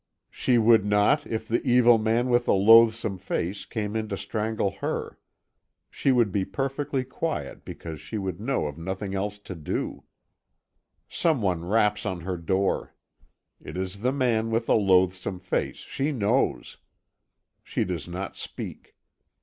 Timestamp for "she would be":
5.91-6.43